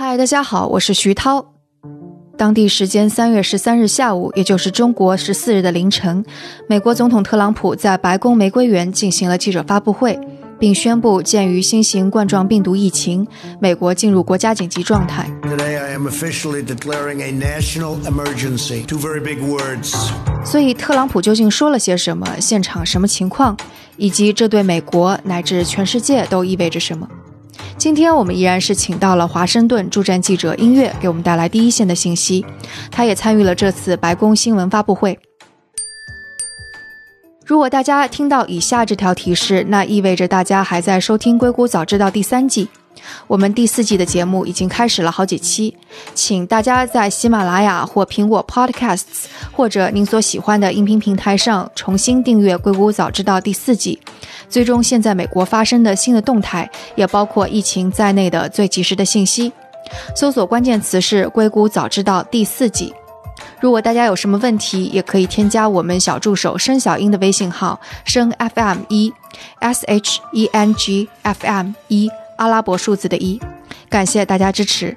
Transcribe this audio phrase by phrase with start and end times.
[0.00, 1.44] 嗨，大家好，我是徐涛。
[2.36, 6.24] 当地时间三月十三日下午，也就是中国十四日的凌晨，
[6.68, 10.16] 美国总统特朗普在白宫玫瑰园进行了记者发布会，
[10.56, 13.26] 并宣布，鉴于新型冠状病毒疫情，
[13.60, 15.28] 美国进入国家紧急状态。
[15.42, 18.86] Today I am officially declaring a national emergency.
[18.86, 19.92] Two very big words.
[20.44, 22.38] 所以，特朗普究竟说了些什么？
[22.38, 23.56] 现场什么情况？
[23.96, 27.08] 以及这对美国乃至全世界都意味着什么？
[27.78, 32.44] 今天我们依然是请到了华盛顿驻站记者音乐，给我们带来第一线的信息。
[32.90, 35.16] 他也参与了这次白宫新闻发布会。
[37.46, 42.68] 如果大家听到以下这条提示，那意味着大家还在收听《硅谷早知道》第三季。
[43.26, 45.74] 我们第四季的节目已经开始了好几期，
[46.14, 53.98] 请大家在喜马拉雅或苹果 Podcasts 或者您所喜欢的音频平台上重新订阅《硅谷早知道》第四季，
[54.48, 59.52] 追踪现在美国发生的新的动态，也包括疫情在内的最及时的信息。
[60.14, 62.92] 搜索关键词是“硅谷早知道”第四季。
[63.60, 69.12] 如果大家有什么问题，也可以添加我们小助手申小英的微信号“申 FM 一
[69.60, 72.10] S H E N G F M 一”。
[72.38, 73.40] 阿拉伯数字的一，
[73.88, 74.96] 感谢大家支持。